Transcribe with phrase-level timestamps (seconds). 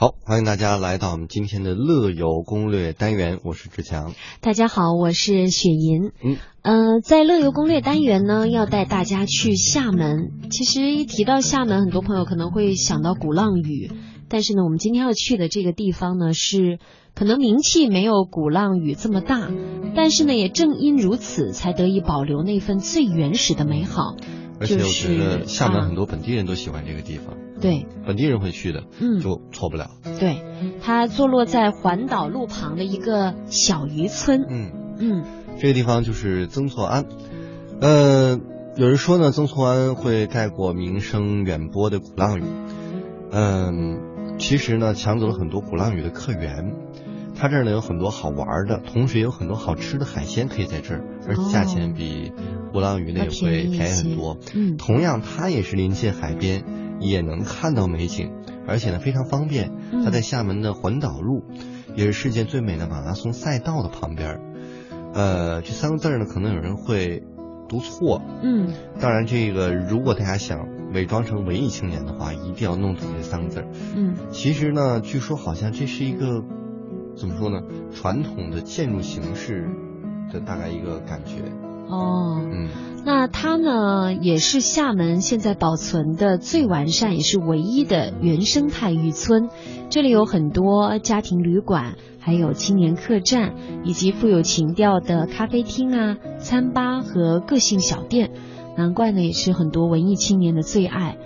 [0.00, 4.14] 好，欢迎大家来到我们今天的乐游攻略单元，我是志强。
[4.40, 6.12] 大家好，我是雪银。
[6.22, 10.30] 嗯，呃，在乐游攻略单元呢，要带大家去厦门。
[10.52, 13.90] 其实一提到厦门，很多朋友可能会想到鼓浪屿，
[14.28, 16.78] 但是呢，我们今天要去的这个地方呢，是
[17.16, 19.50] 可能名气没有鼓浪屿这么大，
[19.96, 24.14] 但是呢，也正因如此，才得以保留那份最原始的美好。
[24.60, 29.90] 而且我觉得厦门啊很多本地人都喜欢这个地方，对，本地人会去的，嗯就错不了。
[30.18, 30.42] 对，
[30.82, 34.44] 它坐落在环岛路旁的一个小渔村。
[34.48, 35.24] 嗯，嗯
[35.58, 37.04] 这个地方就是曾厝垵。
[37.80, 38.38] 呃，
[38.76, 42.42] 有人说呢，曾厝垵会盖过名声远播的鼓浪屿。
[43.30, 46.74] 嗯，其实呢，抢走了很多鼓浪屿的客源。
[47.38, 52.32] 它这儿呢有很多好玩的，同时也有很多好吃的海鲜可以在这儿，而且价钱比
[52.72, 54.36] 鼓浪屿那要会便宜很多。
[54.54, 56.64] 嗯同样，它也是临近海边，
[57.00, 58.32] 也能看到美景，
[58.66, 59.70] 而且呢非常方便。
[59.92, 61.44] 嗯它在厦门的环岛路，
[61.94, 64.40] 也是世界最美的马拉松赛道的旁边。
[65.14, 67.22] 呃，这三个字儿呢，可能有人会
[67.68, 68.20] 读错。
[68.42, 73.68] 嗯当然，这个如果大家想伪装成文艺青年的话，一定要弄懂这三个字儿。
[73.96, 76.42] 嗯其实呢，据说好像这是一个
[77.18, 77.60] 怎么说呢，
[77.92, 79.68] 传统的建筑形式
[80.32, 81.42] 的大概一个感觉。
[81.88, 82.40] 哦。
[82.44, 82.68] 嗯。
[83.04, 89.48] 那它呢，也是厦门现在保存的最完善，也是唯一的原生态渔村。
[89.88, 98.30] 这里有很多家庭旅馆，还有青年客栈，以及富有情调的咖啡厅啊、餐吧和个性小店。
[98.76, 101.16] 难怪呢，也是很多文艺青年的最爱。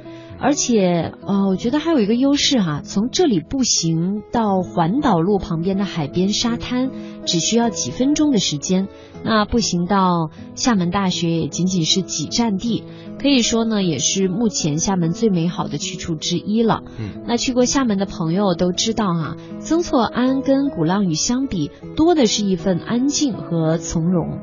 [0.43, 6.91] 而且，呃，我觉得还有一个优势哈，从这里步行到环岛路旁边的海边沙滩，
[7.25, 8.89] 只需要几分钟的时间。
[9.25, 12.83] 那步行到厦门大学也仅仅是几站地，
[13.21, 16.83] 可以说呢，也是目前厦门最美好的去处之一了。
[16.99, 24.41] 嗯，那去过厦门的朋友都知道哈、曾厝垵跟鼓浪屿相比，多的是一份安静和从容。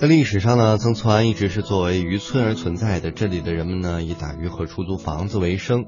[0.00, 3.10] 在历史上呢，曾厝垵一直是作为渔村而存在的。
[3.10, 5.86] 这里的人们呢，以打鱼和出租房子为生。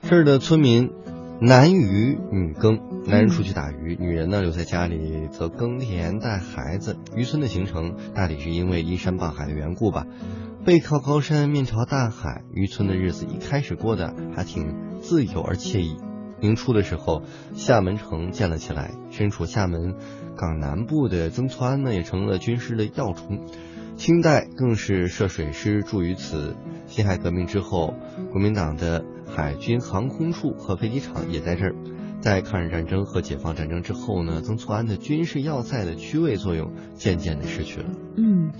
[0.00, 0.92] 这儿的村民
[1.40, 6.98] 男渔女耕，男人出去打鱼，女人呢留在家里则耕田带孩子。
[7.16, 10.06] 渔村的形成大抵是因为依山傍海的缘故吧。
[10.64, 15.96] 背靠高山，面朝大海，渔村的日子一开始过得还挺自由而惬意。
[16.40, 17.22] 明初的时候，
[17.54, 19.94] 厦门城建了起来，身处厦门
[20.36, 23.40] 港南部的曾厝垵呢，也成了军事的要冲。
[23.96, 26.54] 清代更是设水师驻于此。
[26.86, 27.94] 辛亥革命之后，
[28.30, 31.74] 国民党的海军航空处和飞机场也在这儿。
[32.20, 37.86] 在抗日战争和解放战争之后呢，曾厝垵的军事要塞的区位作用渐渐的失去了。
[38.16, 38.50] 嗯，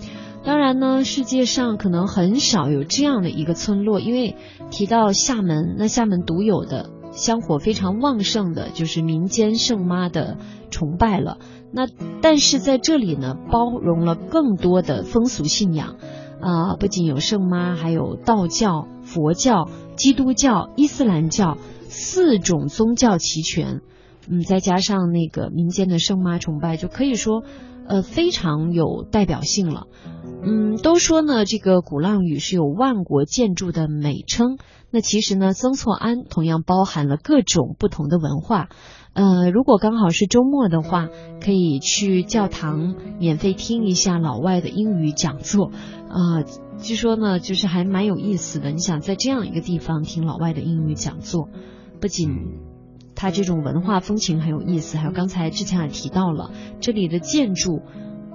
[0.45, 4.37] 当然呢，世界上可能很少有这样的一个村落，因为
[4.71, 10.37] 提到厦门，那厦门独有的香火非常旺盛的，就是民间圣妈的
[10.71, 11.39] 崇拜了。
[11.73, 11.89] 那
[12.23, 15.97] 但是在这里呢，包容了更多的风俗信仰，
[16.41, 23.81] 啊、不仅有圣妈，还有道教、佛教、基督教、伊斯兰教四种宗教齐全。
[24.29, 27.45] 嗯，再加上那个民间的圣妈崇拜，就可以说，
[27.87, 29.87] 呃，非常有代表性了。
[30.47, 34.59] 嗯，都说呢，这个鼓浪屿是有万国建筑的美称。
[34.91, 38.69] 那其实呢，曾厝垵同样包含了各种不同的文化。
[39.13, 41.09] 呃，如果刚好是周末的话，
[41.43, 45.73] 可以去教堂免费听一下老外的英语讲座。
[46.09, 46.45] 啊、
[46.79, 48.71] 据说呢，就是还蛮有意思的。
[48.71, 51.49] 你想在这样一个地方听老外的英语讲座，
[52.01, 52.61] 不仅
[53.17, 57.83] 它这种文化风情很有意思，还有刚才之前也提到了这里的建筑，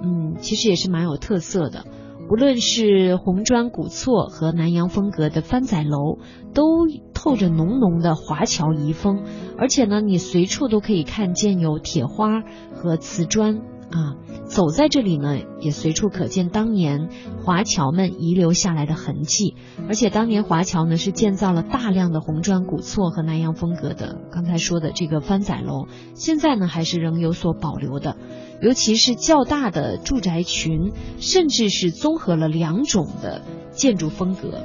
[0.02, 1.86] 嗯，其实也是蛮有特色的。
[2.32, 6.16] 无论是红砖古厝和南洋风格的番仔楼，
[6.54, 6.64] 都
[7.12, 9.24] 透着浓浓的华侨遗风，
[9.58, 12.40] 而且呢，你随处都可以看见有铁花
[12.74, 13.58] 和瓷砖
[13.90, 14.16] 啊。
[14.46, 17.10] 走在这里呢，也随处可见当年
[17.44, 19.54] 华侨们遗留下来的痕迹。
[19.86, 28.16] 而且当年华侨呢是建造了大量的红砖古厝和南洋风格的刚才说的这个番仔楼，现在呢还是仍有所保留的。
[28.62, 33.42] 尤其是较大的住宅群，甚至是综合了两种的
[33.72, 34.64] 建筑风格。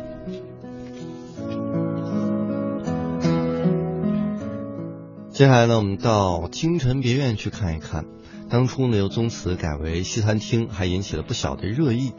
[5.32, 8.06] 接下来呢，我们到京城别院去看一看。
[8.50, 12.14] 当初呢，由宗祠改为西餐厅，还引起了不小的热议。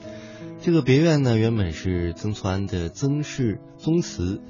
[0.60, 4.40] 这个别院呢，原本是曾厝垵的曾氏宗祠，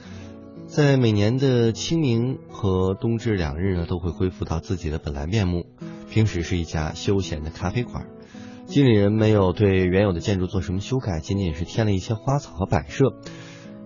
[0.66, 5.66] 在每年的清明和冬至两日呢，都会恢复到自己的本来面目。
[6.18, 8.08] 平时是一家休闲的咖啡馆，
[8.66, 13.14] 经理人没有对原有的建筑做什么修改，仅仅是添了一些花草和摆设。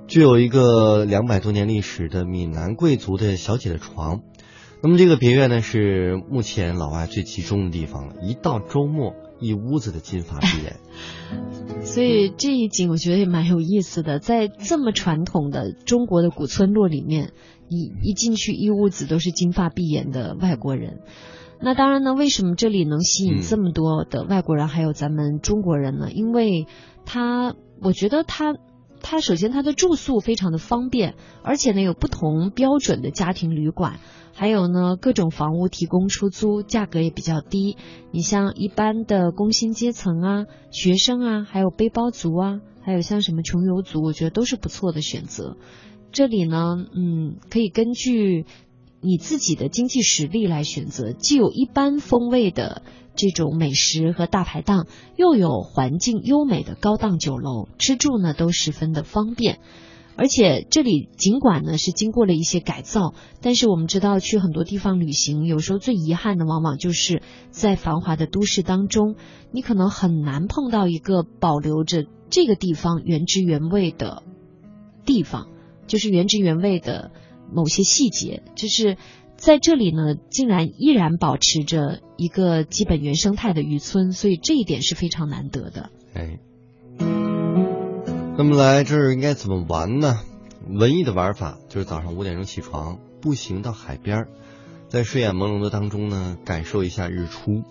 [0.07, 4.23] 具有一个两百多年历史的闽南贵族的小姐的床。
[4.83, 8.15] 那么这个别院呢，是目前老外最集中的地方了。
[8.23, 10.77] 一到周末，一屋子的金发碧眼。
[11.85, 17.35] 所以这一景我觉得也蛮有意思的，在这么传统的中国的古村落里面，
[17.69, 21.01] 一一进去一屋子都是金发碧眼的外国人。
[21.63, 26.11] 那当然呢，为什么这里能吸引这么多的外国人，还有咱们中国人呢？
[26.11, 26.67] 因为
[27.07, 28.57] 它，我觉得它。
[29.05, 33.99] 它首先它的住宿非常的方便，而且呢有不同标准的家庭旅馆，
[34.33, 37.77] 还有呢各种房屋提供出租，价格也比较低。
[38.13, 45.57] 你像一般的工薪阶层啊、学生啊，还有背包族啊，还有像什么穷游族，我觉得都是不错的选择。
[46.13, 48.47] 这里呢，嗯，可以根据
[49.03, 52.83] 你自己的经济实力来选择，既有一般风味的。
[53.15, 59.59] 这种美食和大排档，又有环境优美的高档酒楼，吃住呢都十分的方便。
[60.17, 63.13] 而且这里尽管呢是经过了一些改造，
[63.43, 67.21] 但是我们知道去很多地方旅行，有时候最遗憾的往往就是
[67.51, 69.17] 在繁华的都市当中，
[69.51, 74.23] 你可能很难碰到一个保留着这个地方原汁原味的
[75.05, 75.49] 地方，
[75.87, 77.11] 就是原汁原味的
[77.55, 78.97] 某些细节，就是。
[79.35, 85.91] 在这里呢，竟然依然保持着一个基本原生态的渔村，所以这一点是非常难得的。
[86.15, 86.39] 哎，
[88.39, 90.21] 那么来这儿应该怎么玩呢？
[90.69, 94.27] 文艺的玩法就是早上五点钟起床，步行到海边，
[94.87, 97.65] 在睡眼朦胧的当中呢，感受一下日出。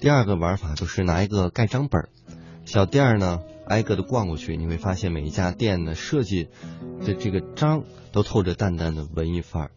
[0.00, 2.10] 第二个玩法就是拿一个盖章本，
[2.70, 6.44] 小店儿呢挨个的逛过去，你会发现每一家店的设计
[7.04, 7.82] 的这个章
[8.12, 9.70] 都透着淡淡的文艺范儿。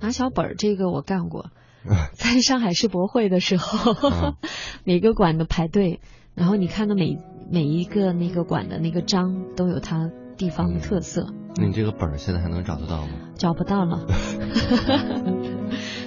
[0.00, 1.50] 拿小本儿，这个我干过，
[2.14, 3.94] 在上海世博会的时候，
[4.84, 5.98] 每个馆的排队，
[6.36, 7.18] 然后你看到每
[7.50, 11.34] 每一个那个馆的那个章都有它地方的特色。
[11.56, 13.12] 那你这个本儿现在还能找得到吗？
[13.34, 14.06] 找不到了。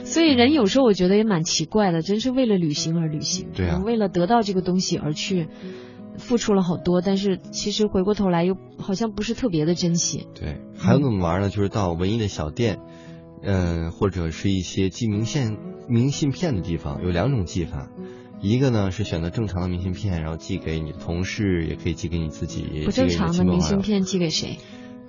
[0.10, 5.48] 所以人有时候我觉得也蛮奇怪的，真是为了旅行而旅行，对啊，为了得到这个东西而去
[6.18, 10.28] 付出了好多，但是其实回过头来又好像不是特别的珍惜。
[10.34, 11.50] 对，还有怎么玩呢？
[11.50, 12.80] 就是到文艺的小店。
[13.42, 15.58] 嗯，或者是一些寄明信
[15.88, 17.88] 明信片的地方，有两种寄法，
[18.42, 22.84] 一个呢是选择正常的明信片，然后寄给你的同事，也可以寄给你自己。
[22.84, 24.58] 不正常的明信片寄给谁？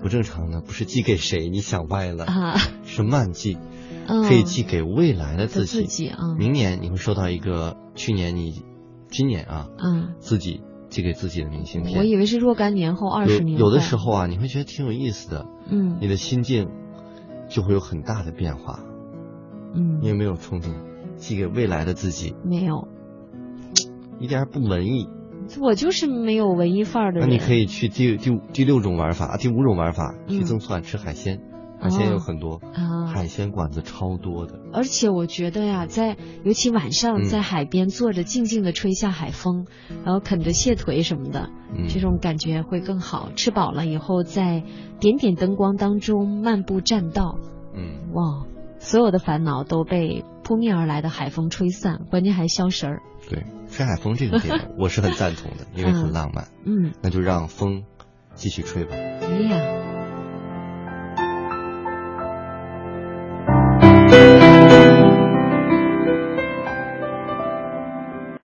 [0.03, 2.55] 不正常的不是寄给谁，你想歪了啊！
[2.85, 3.59] 是慢寄，
[4.07, 5.83] 可以寄给未来的自己。
[5.83, 8.63] 自己啊，明年你会收到一个去年你
[9.09, 11.99] 今年啊，嗯，自己寄给自己的明信片。
[11.99, 13.59] 我以为是若干年后，二十年。
[13.59, 16.69] 有的时候啊，你会觉得挺有意思的，嗯，你的心境。
[17.53, 18.79] 就会有很大的变化，
[19.75, 20.73] 嗯，你有没有冲动
[21.17, 22.37] 寄给未来的自己？
[22.45, 22.87] 没有，
[24.21, 25.09] 一点不文艺。
[25.61, 27.29] 我就是没有文艺范儿的人。
[27.29, 31.41] 那你可以去第第第六种玩法，第五种玩法，去赠蒜吃海鲜，
[31.81, 32.61] 海鲜有很多，
[33.13, 34.61] 海鲜馆子超多的。
[34.73, 39.67] 而且我觉得呀，在尤其晚上在海边坐着，静静的吹下海风，
[40.05, 41.51] 然后啃着蟹腿什么的，
[41.89, 43.31] 这种感觉会更好。
[43.35, 44.63] 吃饱了以后，在
[45.01, 47.39] 点点灯光当中漫步栈道，
[47.75, 48.47] 嗯，哇，
[48.79, 53.03] 所有的烦恼都被扑面而来的海风吹散，关键还消食儿。
[53.29, 56.49] 对，吹海风这个点 我是很赞同的，因为很浪漫。
[56.67, 57.85] 嗯，那就让风
[58.35, 58.97] 继续吹吧。
[58.97, 59.90] 哎呀。